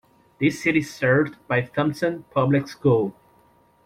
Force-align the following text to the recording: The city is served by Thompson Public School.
The 0.39 0.49
city 0.49 0.79
is 0.79 0.91
served 0.91 1.35
by 1.47 1.61
Thompson 1.61 2.25
Public 2.33 2.67
School. 2.67 3.13